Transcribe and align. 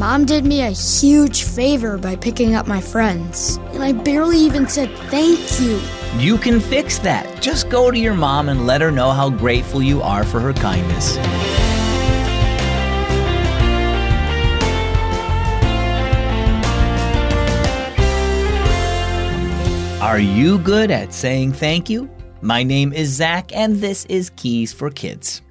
Mom 0.00 0.24
did 0.24 0.46
me 0.46 0.62
a 0.62 0.70
huge 0.70 1.44
favor 1.44 1.98
by 1.98 2.16
picking 2.16 2.54
up 2.54 2.66
my 2.66 2.80
friends, 2.80 3.58
and 3.74 3.82
I 3.82 3.92
barely 3.92 4.38
even 4.38 4.66
said 4.66 4.88
thank 5.10 5.38
you. 5.60 5.78
You 6.16 6.38
can 6.38 6.58
fix 6.58 6.98
that. 7.00 7.42
Just 7.42 7.68
go 7.68 7.90
to 7.90 7.98
your 7.98 8.14
mom 8.14 8.48
and 8.48 8.66
let 8.66 8.80
her 8.80 8.90
know 8.90 9.10
how 9.10 9.28
grateful 9.28 9.82
you 9.82 10.00
are 10.00 10.24
for 10.24 10.40
her 10.40 10.54
kindness. 10.54 11.18
Are 20.00 20.18
you 20.18 20.60
good 20.60 20.90
at 20.90 21.12
saying 21.12 21.52
thank 21.52 21.90
you? 21.90 22.08
My 22.40 22.62
name 22.62 22.94
is 22.94 23.10
Zach, 23.10 23.54
and 23.54 23.76
this 23.82 24.06
is 24.06 24.30
Keys 24.36 24.72
for 24.72 24.88
Kids. 24.88 25.42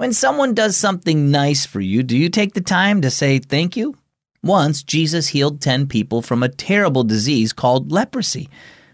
When 0.00 0.14
someone 0.14 0.54
does 0.54 0.78
something 0.78 1.30
nice 1.30 1.66
for 1.66 1.78
you, 1.78 2.02
do 2.02 2.16
you 2.16 2.30
take 2.30 2.54
the 2.54 2.62
time 2.62 3.02
to 3.02 3.10
say 3.10 3.38
thank 3.38 3.76
you? 3.76 3.96
Once, 4.42 4.82
Jesus 4.82 5.28
healed 5.28 5.60
10 5.60 5.88
people 5.88 6.22
from 6.22 6.42
a 6.42 6.48
terrible 6.48 7.04
disease 7.04 7.52
called 7.52 7.92
leprosy, 7.92 8.48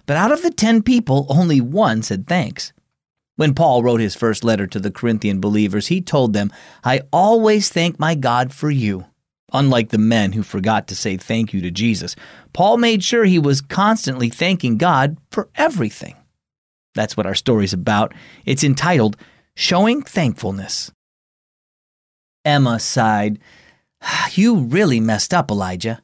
but 0.06 0.16
out 0.16 0.32
of 0.32 0.42
the 0.42 0.50
10 0.50 0.82
people, 0.82 1.24
only 1.28 1.60
one 1.60 2.02
said 2.02 2.26
thanks. 2.26 2.72
When 3.36 3.54
Paul 3.54 3.84
wrote 3.84 4.00
his 4.00 4.16
first 4.16 4.42
letter 4.42 4.66
to 4.66 4.80
the 4.80 4.90
Corinthian 4.90 5.40
believers, 5.40 5.86
he 5.86 6.00
told 6.00 6.32
them, 6.32 6.50
I 6.82 7.02
always 7.12 7.68
thank 7.68 8.00
my 8.00 8.16
God 8.16 8.52
for 8.52 8.68
you. 8.68 9.06
Unlike 9.52 9.90
the 9.90 9.98
men 9.98 10.32
who 10.32 10.42
forgot 10.42 10.88
to 10.88 10.96
say 10.96 11.16
thank 11.16 11.54
you 11.54 11.60
to 11.60 11.70
Jesus, 11.70 12.16
Paul 12.52 12.78
made 12.78 13.04
sure 13.04 13.24
he 13.24 13.38
was 13.38 13.60
constantly 13.60 14.28
thanking 14.28 14.76
God 14.76 15.18
for 15.30 15.50
everything. 15.54 16.16
That's 16.96 17.16
what 17.16 17.26
our 17.26 17.36
story's 17.36 17.72
about. 17.72 18.12
It's 18.44 18.64
entitled 18.64 19.16
Showing 19.54 20.02
Thankfulness. 20.02 20.90
Emma 22.46 22.78
sighed. 22.78 23.38
You 24.32 24.56
really 24.56 25.00
messed 25.00 25.34
up, 25.34 25.50
Elijah. 25.50 26.02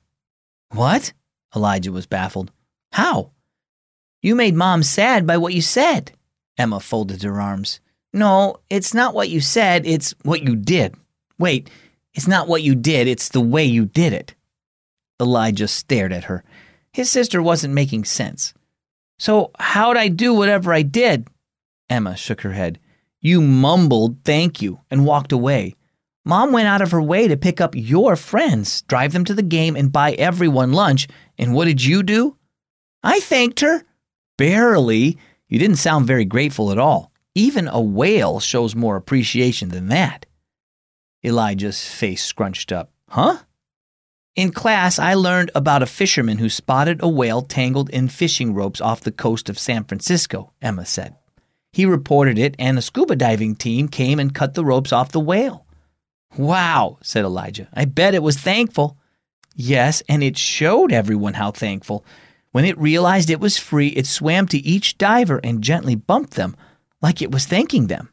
What? 0.71 1.13
Elijah 1.55 1.93
was 1.93 2.07
baffled. 2.07 2.51
How? 2.93 3.31
You 4.23 4.35
made 4.35 4.55
Mom 4.55 4.83
sad 4.83 5.27
by 5.27 5.37
what 5.37 5.55
you 5.55 5.61
said. 5.63 6.13
Emma 6.57 6.81
folded 6.81 7.23
her 7.23 7.41
arms. 7.41 7.81
No, 8.13 8.57
it's 8.71 8.95
not 8.95 9.15
what 9.15 9.29
you 9.29 9.41
said, 9.41 9.87
it's 9.87 10.15
what 10.23 10.43
you 10.43 10.57
did. 10.57 10.95
Wait, 11.39 11.71
it's 12.15 12.29
not 12.29 12.49
what 12.49 12.63
you 12.63 12.75
did, 12.75 13.07
it's 13.07 13.29
the 13.29 13.41
way 13.41 13.65
you 13.65 13.87
did 13.87 14.13
it. 14.13 14.35
Elijah 15.21 15.69
stared 15.69 16.13
at 16.13 16.25
her. 16.25 16.45
His 16.93 17.11
sister 17.11 17.43
wasn't 17.43 17.75
making 17.75 18.05
sense. 18.05 18.55
So, 19.19 19.51
how'd 19.59 19.97
I 19.97 20.09
do 20.09 20.35
whatever 20.35 20.73
I 20.73 20.83
did? 20.83 21.29
Emma 21.89 22.17
shook 22.17 22.43
her 22.43 22.53
head. 22.53 22.79
You 23.21 23.41
mumbled 23.41 24.25
thank 24.25 24.61
you 24.61 24.81
and 24.91 25.07
walked 25.07 25.33
away. 25.33 25.75
Mom 26.25 26.53
went 26.53 26.69
out 26.69 26.83
of 26.83 26.93
her 26.93 27.03
way 27.03 27.27
to 27.27 27.37
pick 27.37 27.61
up 27.61 27.75
your 27.75 28.15
friends, 28.15 28.83
drive 28.83 29.13
them 29.13 29.25
to 29.25 29.35
the 29.35 29.43
game, 29.43 29.75
and 29.75 29.91
buy 29.91 30.13
everyone 30.13 30.73
lunch. 30.73 31.09
And 31.37 31.55
what 31.55 31.65
did 31.65 31.83
you 31.83 32.03
do? 32.03 32.37
I 33.03 33.19
thanked 33.21 33.61
her. 33.61 33.83
Barely. 34.39 35.19
You 35.49 35.59
didn't 35.59 35.77
sound 35.77 36.07
very 36.07 36.25
grateful 36.25 36.71
at 36.71 36.79
all. 36.79 37.13
Even 37.35 37.67
a 37.67 37.81
whale 37.81 38.39
shows 38.41 38.77
more 38.77 38.97
appreciation 38.97 39.71
than 39.71 39.89
that. 39.89 40.27
Elijah's 41.25 41.87
face 41.87 42.25
scrunched 42.25 42.71
up. 42.71 42.93
Huh? 43.09 43.39
In 44.35 44.53
class, 44.53 44.99
I 44.99 45.15
learned 45.15 45.51
about 45.55 45.83
a 45.83 45.87
fisherman 45.87 46.39
who 46.39 46.49
spotted 46.49 47.03
a 47.03 47.09
whale 47.09 47.43
tangled 47.43 47.91
in 47.91 48.09
fishing 48.09 48.55
ropes 48.55 48.81
off 48.81 49.01
the 49.01 49.13
coast 49.13 49.49
of 49.49 49.59
San 49.59 49.85
Francisco, 49.85 50.53
Emma 50.63 50.87
said. 50.87 51.17
He 51.73 51.85
reported 51.85 52.39
it, 52.39 52.55
and 52.59 52.79
a 52.79 52.83
scuba 52.83 53.17
diving 53.17 53.57
team 53.57 53.89
came 53.89 54.19
and 54.19 54.35
cut 54.35 54.55
the 54.55 54.65
ropes 54.65 54.93
off 54.93 55.13
the 55.13 55.21
whale. 55.21 55.67
Wow, 56.37 56.99
said 57.03 57.25
Elijah. 57.25 57.69
I 57.75 57.85
bet 57.85 58.15
it 58.15 58.23
was 58.23 58.39
thankful. 58.39 58.97
Yes, 59.55 60.03
and 60.09 60.23
it 60.23 60.39
showed 60.39 60.93
everyone 60.93 61.35
how 61.35 61.51
thankful. 61.51 62.05
When 62.53 62.65
it 62.65 62.79
realized 62.79 63.31
it 63.31 63.41
was 63.41 63.59
free, 63.59 63.89
it 63.89 64.07
swam 64.07 64.47
to 64.49 64.59
each 64.59 64.99
diver 64.99 65.41
and 65.43 65.63
gently 65.63 65.95
bumped 65.95 66.35
them, 66.35 66.57
like 67.01 67.21
it 67.21 67.31
was 67.31 67.47
thanking 67.47 67.87
them. 67.87 68.11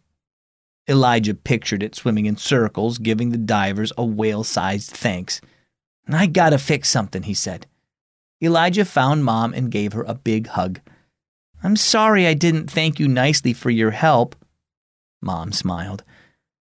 Elijah 0.87 1.35
pictured 1.35 1.83
it 1.83 1.95
swimming 1.95 2.25
in 2.25 2.35
circles, 2.35 2.97
giving 2.97 3.29
the 3.29 3.37
divers 3.37 3.93
a 3.97 4.03
whale 4.03 4.43
sized 4.43 4.91
thanks. 4.91 5.39
I 6.11 6.25
gotta 6.25 6.57
fix 6.57 6.89
something, 6.89 7.23
he 7.23 7.35
said. 7.35 7.67
Elijah 8.41 8.85
found 8.85 9.23
Mom 9.23 9.53
and 9.53 9.69
gave 9.69 9.93
her 9.93 10.03
a 10.03 10.15
big 10.15 10.47
hug. 10.47 10.79
I'm 11.61 11.75
sorry 11.75 12.25
I 12.25 12.33
didn't 12.33 12.71
thank 12.71 12.99
you 12.99 13.07
nicely 13.07 13.53
for 13.53 13.69
your 13.69 13.91
help. 13.91 14.35
Mom 15.21 15.51
smiled. 15.51 16.03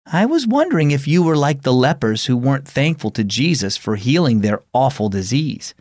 I 0.05 0.25
was 0.25 0.45
wondering 0.45 0.91
if 0.91 1.07
you 1.07 1.23
were 1.23 1.37
like 1.37 1.61
the 1.61 1.73
lepers 1.73 2.25
who 2.25 2.35
weren't 2.35 2.67
thankful 2.67 3.09
to 3.11 3.23
Jesus 3.23 3.77
for 3.77 3.95
healing 3.95 4.41
their 4.41 4.61
awful 4.73 5.09
disease. 5.09 5.73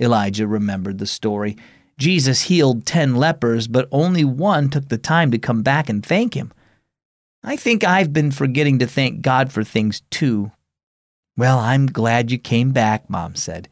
Elijah 0.00 0.46
remembered 0.46 0.98
the 0.98 1.06
story. 1.06 1.56
Jesus 1.98 2.42
healed 2.42 2.84
ten 2.84 3.14
lepers, 3.14 3.68
but 3.68 3.88
only 3.90 4.24
one 4.24 4.68
took 4.68 4.88
the 4.88 4.98
time 4.98 5.30
to 5.30 5.38
come 5.38 5.62
back 5.62 5.88
and 5.88 6.04
thank 6.04 6.34
him. 6.34 6.52
I 7.42 7.56
think 7.56 7.84
I've 7.84 8.12
been 8.12 8.32
forgetting 8.32 8.80
to 8.80 8.86
thank 8.86 9.22
God 9.22 9.52
for 9.52 9.62
things 9.62 10.02
too. 10.10 10.50
Well, 11.36 11.58
I'm 11.58 11.86
glad 11.86 12.30
you 12.30 12.38
came 12.38 12.72
back, 12.72 13.08
Mom 13.08 13.36
said. 13.36 13.68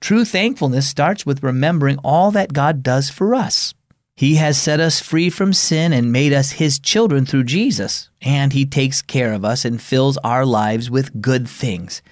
True 0.00 0.24
thankfulness 0.24 0.86
starts 0.86 1.26
with 1.26 1.42
remembering 1.42 1.98
all 2.04 2.30
that 2.30 2.52
God 2.52 2.82
does 2.82 3.10
for 3.10 3.34
us. 3.34 3.74
He 4.18 4.34
has 4.34 4.60
set 4.60 4.80
us 4.80 4.98
free 4.98 5.30
from 5.30 5.52
sin 5.52 5.92
and 5.92 6.10
made 6.10 6.32
us 6.32 6.50
His 6.50 6.80
children 6.80 7.24
through 7.24 7.44
Jesus, 7.44 8.10
and 8.20 8.52
He 8.52 8.66
takes 8.66 9.00
care 9.00 9.32
of 9.32 9.44
us 9.44 9.64
and 9.64 9.80
fills 9.80 10.16
our 10.24 10.44
lives 10.44 10.90
with 10.90 11.22
good 11.22 11.48
things. 11.48 12.02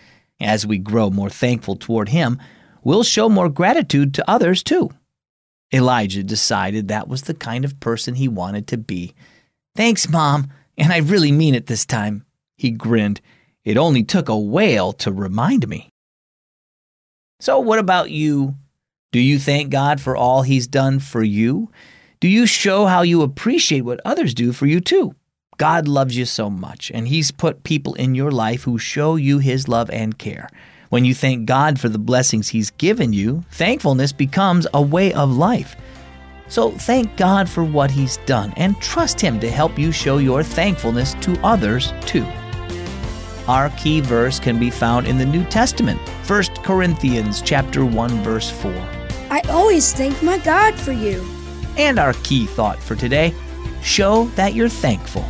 As 0.41 0.65
we 0.65 0.79
grow 0.79 1.11
more 1.11 1.31
thankful 1.31 1.75
toward 1.75 2.11
Him, 2.11 2.41
we'll 2.85 3.03
show 3.03 3.29
more 3.29 3.49
gratitude 3.49 4.15
to 4.15 4.31
others 4.31 4.63
too. 4.63 4.93
Elijah 5.75 6.23
decided 6.23 6.87
that 6.87 7.09
was 7.09 7.23
the 7.23 7.35
kind 7.35 7.65
of 7.65 7.81
person 7.81 8.15
he 8.15 8.29
wanted 8.29 8.69
to 8.69 8.77
be. 8.77 9.13
Thanks, 9.75 10.09
Mom, 10.09 10.53
and 10.79 10.93
I 10.93 10.99
really 10.99 11.33
mean 11.33 11.57
it 11.57 11.67
this 11.67 11.85
time. 11.85 12.25
He 12.57 12.71
grinned. 12.71 13.21
It 13.65 13.77
only 13.77 14.05
took 14.05 14.29
a 14.29 14.39
whale 14.39 14.93
to 14.93 15.11
remind 15.11 15.67
me. 15.67 15.89
So, 17.41 17.59
what 17.59 17.81
about 17.81 18.13
you? 18.13 18.55
Do 19.11 19.19
you 19.19 19.41
thank 19.41 19.71
God 19.71 20.01
for 20.01 20.17
all 20.17 20.43
He's 20.43 20.69
done 20.69 21.01
for 21.01 21.25
you? 21.25 21.69
Do 22.19 22.29
you 22.29 22.47
show 22.47 22.87
how 22.87 23.03
you 23.03 23.21
appreciate 23.21 23.83
what 23.83 24.01
others 24.03 24.33
do 24.33 24.53
for 24.53 24.65
you 24.65 24.81
too? 24.81 25.15
God 25.59 25.87
loves 25.87 26.17
you 26.17 26.25
so 26.25 26.49
much, 26.49 26.91
and 26.95 27.09
He's 27.09 27.31
put 27.31 27.63
people 27.63 27.93
in 27.95 28.15
your 28.15 28.31
life 28.31 28.63
who 28.63 28.79
show 28.79 29.17
you 29.17 29.39
His 29.39 29.69
love 29.69 29.91
and 29.91 30.17
care. 30.17 30.49
When 30.89 31.05
you 31.05 31.15
thank 31.15 31.45
God 31.45 31.79
for 31.79 31.91
the 31.91 31.99
blessings 31.99 32.49
He's 32.49 32.71
given 32.71 33.13
you, 33.13 33.45
thankfulness 33.51 34.13
becomes 34.13 34.67
a 34.73 34.81
way 34.81 35.13
of 35.13 35.31
life. 35.31 35.77
So 36.49 36.71
thank 36.71 37.15
God 37.19 37.51
for 37.51 37.65
what 37.65 37.91
He's 37.91 38.17
done 38.25 38.55
and 38.57 38.81
trust 38.81 39.21
Him 39.21 39.39
to 39.41 39.51
help 39.51 39.79
you 39.79 39.93
show 39.93 40.17
your 40.17 40.43
thankfulness 40.43 41.13
to 41.21 41.39
others 41.45 41.93
too. 42.07 42.27
Our 43.47 43.69
key 43.77 44.01
verse 44.01 44.41
can 44.41 44.59
be 44.59 44.71
found 44.71 45.07
in 45.07 45.19
the 45.19 45.27
New 45.27 45.45
Testament, 45.45 46.01
1 46.27 46.45
Corinthians 46.63 47.43
chapter 47.43 47.85
1 47.85 48.23
verse 48.23 48.51
4. 48.51 48.73
I 49.29 49.43
always 49.51 49.93
thank 49.93 50.23
my 50.23 50.39
God 50.39 50.75
for 50.77 50.93
you. 50.93 51.36
And 51.77 51.99
our 51.99 52.15
key 52.23 52.47
thought 52.47 52.83
for 52.83 52.95
today 52.95 53.35
show 53.83 54.25
that 54.37 54.55
you're 54.55 54.69
thankful. 54.69 55.25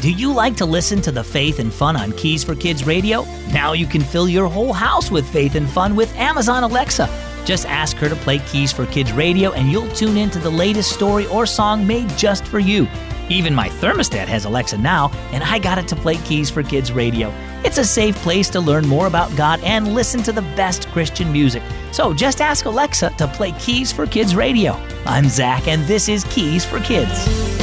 Do 0.00 0.12
you 0.12 0.32
like 0.32 0.56
to 0.56 0.66
listen 0.66 1.00
to 1.02 1.12
the 1.12 1.24
Faith 1.24 1.58
and 1.58 1.72
Fun 1.72 1.96
on 1.96 2.12
Keys 2.12 2.44
for 2.44 2.54
Kids 2.54 2.84
radio? 2.84 3.24
Now 3.52 3.72
you 3.72 3.86
can 3.86 4.02
fill 4.02 4.28
your 4.28 4.48
whole 4.48 4.74
house 4.74 5.10
with 5.10 5.26
faith 5.26 5.54
and 5.54 5.68
fun 5.68 5.96
with 5.96 6.14
Amazon 6.16 6.62
Alexa. 6.62 7.08
Just 7.46 7.66
ask 7.66 7.96
her 7.96 8.08
to 8.10 8.16
play 8.16 8.38
Keys 8.40 8.70
for 8.70 8.84
Kids 8.86 9.12
radio 9.12 9.52
and 9.52 9.72
you'll 9.72 9.88
tune 9.92 10.18
in 10.18 10.28
to 10.30 10.38
the 10.38 10.50
latest 10.50 10.92
story 10.92 11.26
or 11.28 11.46
song 11.46 11.86
made 11.86 12.08
just 12.18 12.46
for 12.46 12.58
you. 12.58 12.86
Even 13.28 13.54
my 13.54 13.68
thermostat 13.68 14.28
has 14.28 14.44
Alexa 14.44 14.78
now, 14.78 15.10
and 15.32 15.42
I 15.42 15.58
got 15.58 15.78
it 15.78 15.88
to 15.88 15.96
play 15.96 16.16
Keys 16.18 16.50
for 16.50 16.62
Kids 16.62 16.92
radio. 16.92 17.32
It's 17.64 17.78
a 17.78 17.84
safe 17.84 18.16
place 18.16 18.50
to 18.50 18.60
learn 18.60 18.86
more 18.86 19.06
about 19.06 19.34
God 19.36 19.60
and 19.62 19.94
listen 19.94 20.22
to 20.24 20.32
the 20.32 20.42
best 20.42 20.88
Christian 20.88 21.32
music. 21.32 21.62
So 21.92 22.12
just 22.12 22.40
ask 22.40 22.66
Alexa 22.66 23.10
to 23.16 23.26
play 23.28 23.52
Keys 23.52 23.92
for 23.92 24.06
Kids 24.06 24.34
radio. 24.34 24.72
I'm 25.06 25.28
Zach, 25.28 25.68
and 25.68 25.84
this 25.84 26.08
is 26.08 26.24
Keys 26.24 26.64
for 26.64 26.80
Kids. 26.80 27.53